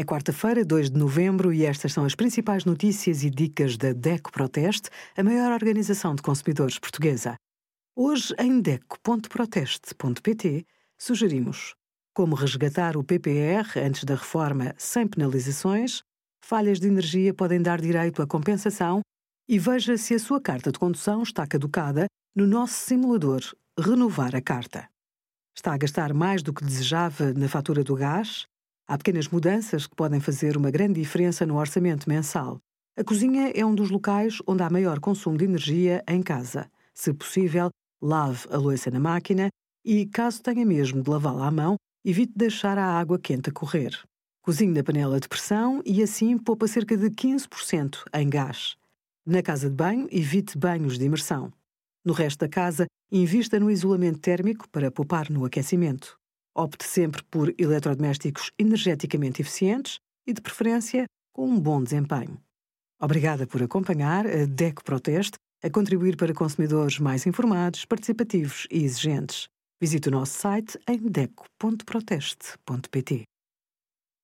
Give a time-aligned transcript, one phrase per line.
[0.00, 4.32] É quarta-feira, 2 de novembro, e estas são as principais notícias e dicas da DECO
[4.32, 7.34] Proteste, a maior organização de consumidores portuguesa.
[7.94, 10.64] Hoje, em DECO.proteste.pt,
[10.98, 11.74] sugerimos
[12.14, 16.02] como resgatar o PPR antes da reforma sem penalizações,
[16.42, 19.02] falhas de energia podem dar direito à compensação
[19.46, 23.42] e veja se a sua carta de condução está caducada no nosso simulador
[23.78, 24.88] Renovar a Carta.
[25.54, 28.48] Está a gastar mais do que desejava na fatura do gás?
[28.90, 32.58] Há pequenas mudanças que podem fazer uma grande diferença no orçamento mensal.
[32.98, 36.68] A cozinha é um dos locais onde há maior consumo de energia em casa.
[36.92, 37.70] Se possível,
[38.02, 39.48] lave a louça na máquina
[39.84, 43.96] e, caso tenha mesmo de lavá-la à mão, evite deixar a água quente a correr.
[44.42, 48.74] Cozinhe na panela de pressão e assim poupa cerca de 15% em gás.
[49.24, 51.52] Na casa de banho, evite banhos de imersão.
[52.04, 56.19] No resto da casa, invista no isolamento térmico para poupar no aquecimento.
[56.60, 62.38] Opte sempre por eletrodomésticos energeticamente eficientes e, de preferência, com um bom desempenho.
[63.00, 69.48] Obrigada por acompanhar a DECO Proteste a contribuir para consumidores mais informados, participativos e exigentes.
[69.80, 73.22] Visite o nosso site em deco.proteste.pt.